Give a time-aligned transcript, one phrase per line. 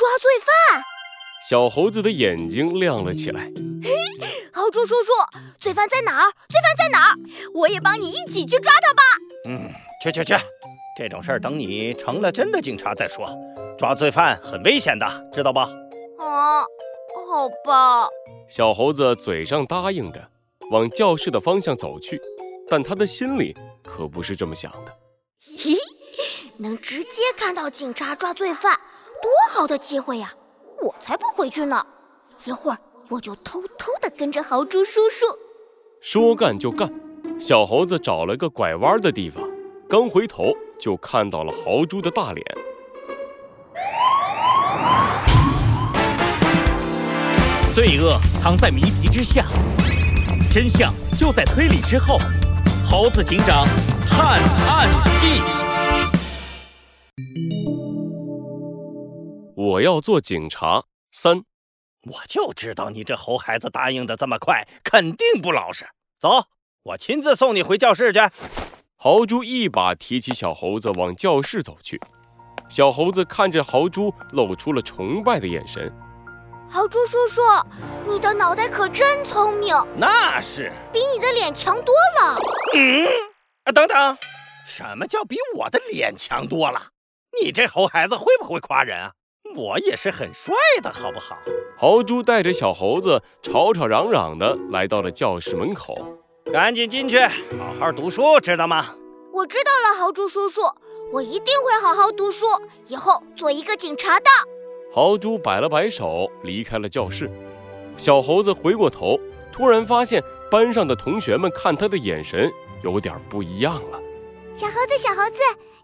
[0.00, 0.82] 抓罪犯！
[1.46, 3.52] 小猴子的眼睛亮了起来。
[3.82, 3.90] 嘿，
[4.50, 5.12] 豪猪叔叔，
[5.60, 6.32] 罪犯在哪儿？
[6.48, 7.16] 罪犯在哪儿？
[7.52, 9.02] 我也帮你一起去抓他吧。
[9.50, 9.70] 嗯，
[10.02, 10.34] 去去去，
[10.96, 13.28] 这种事儿等你成了真的警察再说。
[13.78, 15.68] 抓罪犯很危险的，知道吧？
[16.18, 16.62] 啊，
[17.28, 18.08] 好吧。
[18.48, 20.30] 小猴子嘴上答应着，
[20.70, 22.18] 往教室的方向走去，
[22.70, 23.54] 但他的心里
[23.84, 24.96] 可不是这么想的。
[25.58, 25.76] 嘿，
[26.56, 28.80] 能直接看到警察抓罪犯，
[29.22, 30.32] 多好的机会呀！
[30.82, 31.84] 我才不回去呢！
[32.46, 32.78] 一会儿
[33.10, 35.26] 我就偷偷的跟着豪猪叔叔。
[36.00, 36.90] 说干就干，
[37.38, 39.46] 小猴子找了个拐弯的地方，
[39.88, 42.46] 刚回头就看到了豪猪的大脸。
[47.74, 49.44] 罪恶藏在谜题之下，
[50.50, 52.18] 真相就在推理之后。
[52.90, 53.66] 猴子警长
[54.08, 54.88] 探案
[55.20, 55.59] 记。
[59.80, 61.42] 我要做警察三，
[62.02, 65.86] 我就知道你这猴孩子答应的这么快，肯定不老实。
[66.20, 66.44] 走，
[66.82, 68.20] 我亲自送你回教室去。
[68.96, 71.98] 豪猪一把提起小猴子往教室走去，
[72.68, 75.90] 小猴子看着豪猪，露出了崇拜的眼神。
[76.68, 77.40] 豪猪叔叔，
[78.06, 82.38] 你的脑袋可真聪明，那是比你的脸强多了。
[82.74, 83.06] 嗯，
[83.64, 84.18] 啊，等等，
[84.66, 86.88] 什么叫比我的脸强多了？
[87.40, 89.12] 你这猴孩子会不会夸人啊？
[89.56, 91.36] 我也是很帅的，好不好？
[91.76, 95.94] 豪猪带着小猴子吵吵嚷嚷的来到了教室门口，
[96.52, 98.94] 赶紧进去，好好读书，知道吗？
[99.32, 100.62] 我知道了，豪猪叔叔，
[101.12, 102.46] 我一定会好好读书，
[102.86, 104.26] 以后做一个警察的。
[104.92, 107.30] 豪猪摆了摆手，离开了教室。
[107.96, 109.18] 小猴子回过头，
[109.52, 112.50] 突然发现班上的同学们看他的眼神
[112.82, 114.00] 有点不一样了。
[114.54, 115.38] 小猴子，小猴子，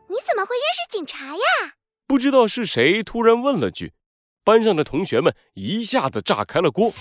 [0.08, 1.75] 你怎么会认识警察呀？
[2.06, 3.92] 不知道是谁突然问了句，
[4.44, 6.92] 班上的同学们一下子炸开了锅。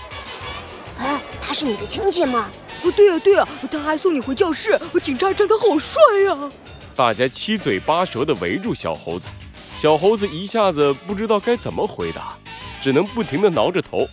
[0.98, 2.50] 哎，他是你的亲戚吗？
[2.84, 4.80] 哦，对呀对呀，他还送你回教室。
[5.02, 6.52] 警察长得好帅呀！
[6.96, 9.28] 大家七嘴八舌的围住小猴子，
[9.76, 12.36] 小猴子一下子不知道该怎么回答，
[12.82, 14.08] 只能不停的挠着头。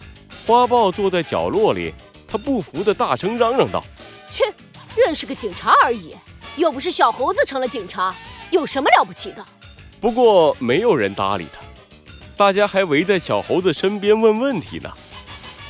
[0.47, 1.94] 花豹坐在角落里，
[2.28, 3.82] 他不服的大声嚷嚷道
[4.31, 4.44] ：“切，
[4.94, 6.14] 认识个警察而已，
[6.56, 8.14] 又不是小猴子成了警察，
[8.50, 9.42] 有什么了不起的？”
[10.02, 11.60] 不过没有人搭理他，
[12.36, 14.92] 大家还围在小猴子身边问问题呢。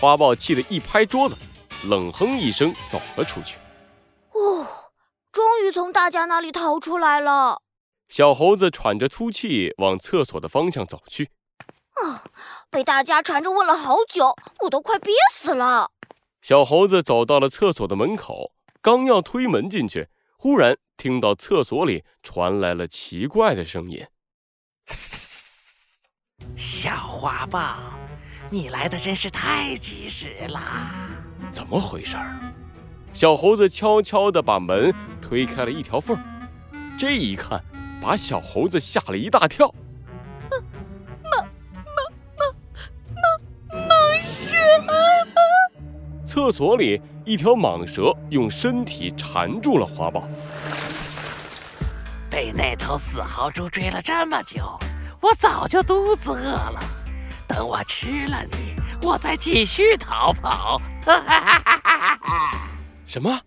[0.01, 1.37] 花豹气得一拍桌子，
[1.85, 3.59] 冷哼一声走了出去。
[4.31, 4.67] 哦，
[5.31, 7.61] 终于从大家那里逃出来了。
[8.09, 11.29] 小猴子喘着粗气往厕所的方向走去。
[12.03, 12.25] 啊，
[12.71, 15.91] 被大家缠着问了好久，我都快憋死了。
[16.41, 24.07] 小猴子走到了厕所的门口，刚要推门进去，忽然听到厕所里传来了奇怪的声音。
[26.55, 27.79] 小花豹，
[28.51, 30.61] 你来的真是太及时了！
[31.51, 32.17] 怎么回事？
[33.13, 36.19] 小猴子悄悄地把门推开了一条缝，
[36.99, 37.63] 这一看，
[38.01, 39.73] 把小猴子吓了一大跳。
[40.51, 40.55] 蟒
[41.25, 41.47] 蟒
[42.37, 42.55] 蟒
[43.71, 44.57] 蟒蟒蛇！
[46.27, 50.27] 厕所里，一条蟒蛇用身体缠住了花豹。
[52.33, 54.79] 被那头死豪猪追了这么久，
[55.21, 56.81] 我早就肚子饿了。
[57.47, 60.81] 等我吃了你，我再继续逃跑。
[63.05, 63.43] 什么？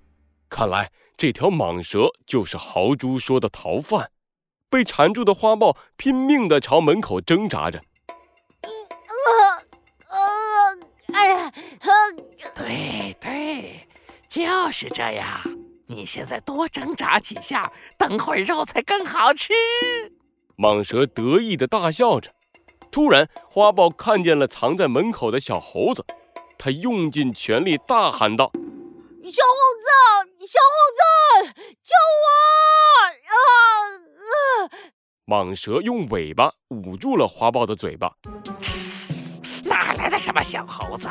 [0.47, 4.11] 看来这条蟒蛇就是豪猪说的逃犯。
[4.69, 7.81] 被缠住的花豹拼命地朝门口挣扎着。
[8.61, 8.69] 呃
[10.09, 10.77] 呃，
[11.11, 11.51] 哎呀！
[12.53, 13.87] 对对，
[14.29, 15.41] 就是这样。
[15.95, 19.53] 你现在多挣扎几下，等会儿肉才更好吃。
[20.57, 22.31] 蟒蛇得意地大笑着。
[22.91, 26.05] 突然，花豹看见了藏在门口的小猴子，
[26.57, 28.51] 他用尽全力大喊道
[29.23, 29.87] ：“小猴子，
[30.45, 32.27] 小猴子，救我！”
[33.31, 33.37] 啊
[34.19, 34.69] 啊！
[35.25, 38.11] 蟒蛇用尾巴捂住了花豹的嘴巴。
[39.63, 41.07] 哪来的什么小猴子？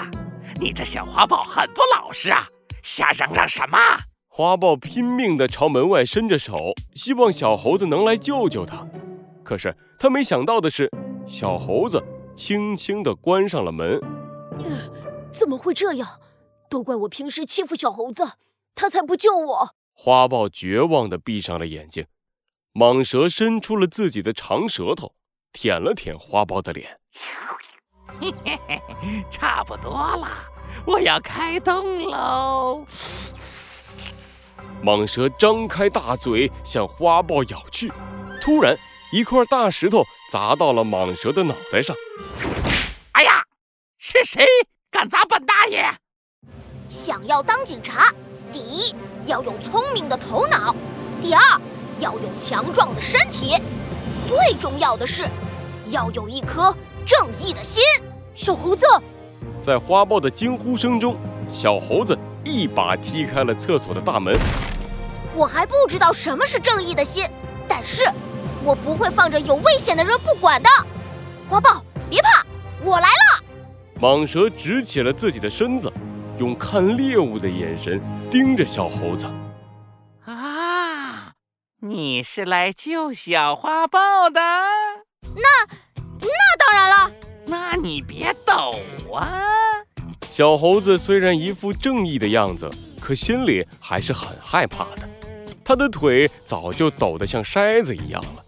[0.60, 2.46] 你这小花豹很不老实啊！
[2.82, 3.78] 瞎嚷嚷什么？
[4.36, 8.84] 花豹拼命地朝门外伸着手，希望小猴子能来救救他。
[9.44, 10.90] 可是他没想到的是，
[11.24, 12.02] 小猴子
[12.34, 14.00] 轻轻地关上了门。
[15.30, 16.18] 怎么会这样？
[16.68, 18.32] 都怪我平时欺负小猴子，
[18.74, 19.70] 他才不救我。
[19.92, 22.04] 花豹绝望地闭上了眼睛。
[22.72, 25.14] 蟒蛇伸出了自己的长舌头，
[25.52, 26.98] 舔了舔花豹的脸。
[28.20, 28.82] 嘿嘿嘿，
[29.30, 30.26] 差不多了，
[30.84, 32.84] 我要开动喽。
[34.84, 37.90] 蟒蛇张开大嘴向花豹咬去，
[38.38, 38.76] 突然
[39.10, 41.96] 一块大石头砸到了蟒蛇的脑袋上，
[43.12, 43.42] 哎呀
[43.96, 44.44] 是谁
[44.90, 45.90] 敢砸本大爷？
[46.90, 48.12] 想要当警察，
[48.52, 48.94] 第一
[49.24, 50.76] 要有聪明的头脑，
[51.22, 51.40] 第二
[51.98, 53.56] 要有强壮的身体，
[54.28, 55.24] 最重要的是
[55.86, 56.76] 要有一颗
[57.06, 57.82] 正义的心。
[58.34, 58.84] 小猴子，
[59.62, 61.16] 在花豹的惊呼声中，
[61.48, 64.34] 小猴子一把踢开了厕所的大门。
[65.34, 67.28] 我还不知道什么是正义的心，
[67.66, 68.04] 但是
[68.62, 70.68] 我不会放着有危险的人不管的。
[71.48, 72.44] 花豹，别怕，
[72.82, 73.44] 我来了！
[74.00, 75.92] 蟒蛇直起了自己的身子，
[76.38, 78.00] 用看猎物的眼神
[78.30, 79.28] 盯着小猴子。
[80.24, 81.32] 啊，
[81.80, 84.40] 你是来救小花豹的？
[85.34, 85.66] 那
[86.20, 86.28] 那
[86.58, 87.12] 当然了。
[87.46, 88.78] 那你别抖
[89.14, 89.42] 啊！
[90.30, 92.70] 小猴子虽然一副正义的样子，
[93.00, 95.03] 可心里还是很害怕的。
[95.64, 98.44] 他的腿早就抖得像筛子一样了。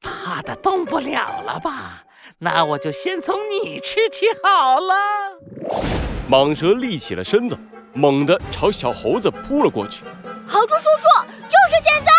[0.00, 2.04] 怕的动不了了吧？
[2.38, 4.94] 那我就先从你吃起好了。
[6.28, 7.58] 蟒蛇立起了身子，
[7.94, 10.04] 猛地朝小猴子扑了过去。
[10.46, 12.12] 豪猪叔叔，就是现在！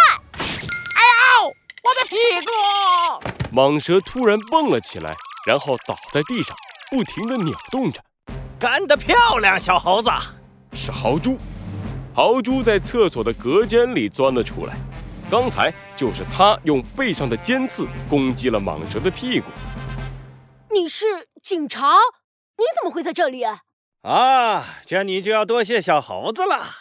[0.95, 1.01] 哎
[1.43, 1.53] 呦，
[1.83, 3.55] 我的屁股！
[3.55, 6.57] 蟒蛇突然蹦了起来，然后倒在地上，
[6.89, 8.01] 不停地扭动着。
[8.59, 10.09] 干得漂亮，小猴子！
[10.73, 11.37] 是豪猪。
[12.17, 14.75] 豪猪在厕所的隔间里钻了出来。
[15.29, 19.45] 刚才就是他用背上的尖刺攻击了蟒蛇的屁股。
[20.73, 21.05] 你是
[21.43, 21.93] 警察？
[22.57, 23.43] 你怎么会在这里？
[24.01, 26.71] 啊，这你就要多谢小猴子了。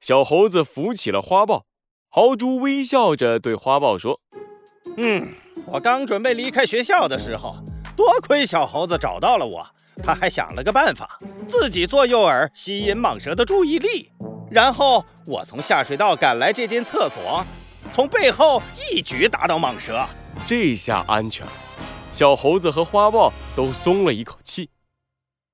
[0.00, 1.64] 小猴子扶起了花豹，
[2.08, 4.20] 豪猪微笑着对花豹说
[4.96, 5.34] ：“嗯，
[5.72, 7.56] 我刚准备离开学校的时候，
[7.96, 9.66] 多亏小猴子找到了我，
[10.04, 14.12] 他还想了个办法，自己做诱饵，吸引蟒蛇的注意力，
[14.50, 17.44] 然后我从下水道赶来这间厕所。”
[17.90, 20.06] 从背后一举打倒蟒蛇，
[20.46, 21.52] 这下安全了。
[22.12, 24.70] 小猴子和花豹都松了一口气。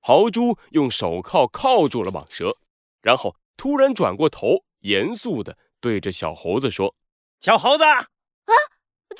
[0.01, 2.57] 豪猪用手铐铐住了蟒蛇，
[3.01, 6.93] 然后突然转过头，严肃地对着小猴子说
[7.39, 8.03] ：“小猴子，啊，
[9.09, 9.17] 怎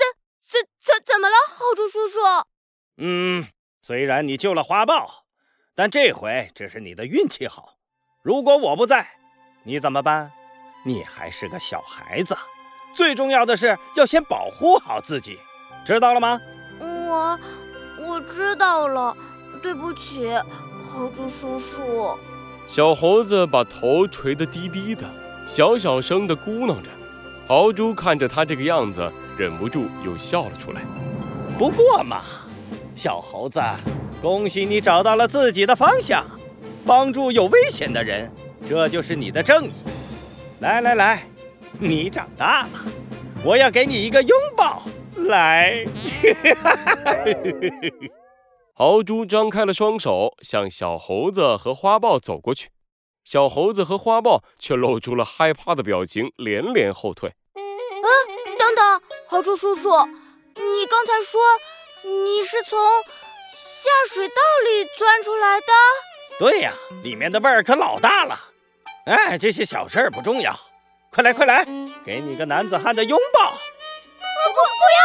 [0.49, 2.19] 怎怎怎么了，豪猪叔叔？
[2.97, 3.47] 嗯，
[3.81, 5.25] 虽然你救了花豹，
[5.73, 7.77] 但这回只是你的运气好。
[8.21, 9.14] 如果我不在，
[9.65, 10.31] 你怎么办？
[10.83, 12.37] 你还是个小孩子。”
[12.95, 15.37] 最重要的是要先保护好自己，
[15.85, 16.39] 知道了吗？
[16.79, 17.39] 我
[17.99, 19.13] 我知道了，
[19.61, 20.31] 对不起，
[20.81, 22.17] 豪猪叔叔。
[22.65, 25.03] 小猴子把头垂得低低的，
[25.45, 26.89] 小小声的咕囔着。
[27.47, 30.81] 豪猪看着他这个样子，忍不住又笑了出来。
[31.59, 32.21] 不过嘛，
[32.95, 33.61] 小猴子，
[34.21, 36.25] 恭喜你找到了自己的方向，
[36.85, 38.31] 帮助有危险的人，
[38.67, 39.71] 这就是你的正义。
[40.59, 41.27] 来来来。
[41.77, 42.85] 你长大了，
[43.43, 44.81] 我要给你一个拥抱。
[45.27, 45.85] 来，
[48.73, 52.69] 豪猪张开了双手，向小猴子和花豹走过去。
[53.25, 57.29] 小猴子和花豹却露出了害怕的表情，连连后退。
[57.29, 58.07] 啊，
[58.57, 59.89] 等等，豪猪叔叔，
[60.55, 61.41] 你刚才说
[62.03, 62.79] 你是从
[63.51, 65.65] 下水道里钻出来的？
[66.39, 66.71] 对呀，
[67.03, 68.39] 里面的味儿可老大了。
[69.05, 70.51] 哎，这些小事儿不重要。
[71.11, 71.63] 快来快来，
[72.03, 73.51] 给你个男子汉的拥抱！
[73.51, 73.57] 不
[74.51, 74.59] 不
[74.97, 74.99] 要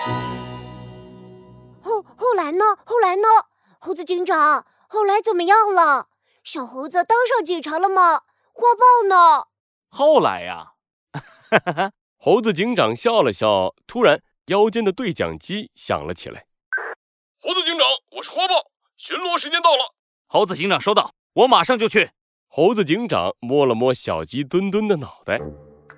[0.00, 0.16] 啊！
[1.82, 2.64] 后后来呢？
[2.86, 3.28] 后来呢？
[3.78, 6.08] 猴子警长，后来怎么样了？
[6.42, 8.22] 小猴子当上警察了吗？
[8.52, 9.48] 花豹呢？
[9.90, 10.72] 后来呀，
[11.12, 11.92] 哈哈！
[12.18, 16.46] 猴子警长笑了笑，突然腰间的对讲机响了起来。
[17.42, 18.54] 猴子警长，我是花豹，
[18.96, 19.94] 巡逻时间到了。
[20.26, 22.10] 猴子警长收到，我马上就去。
[22.50, 25.38] 猴子警长摸了摸小鸡墩墩的脑袋，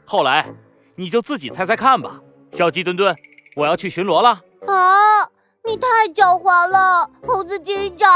[0.05, 0.53] 后来
[0.97, 2.21] 你就自己猜猜看吧。
[2.51, 3.17] 小鸡墩墩，
[3.55, 4.43] 我要去巡逻了。
[4.67, 5.25] 啊，
[5.65, 8.09] 你太狡猾了，猴子警长。